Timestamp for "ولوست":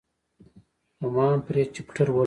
2.11-2.19